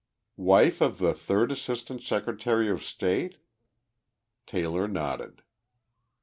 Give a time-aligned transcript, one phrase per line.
[0.37, 3.37] "Wife of the Third Assistant Secretary of State?"
[4.47, 5.43] Taylor nodded.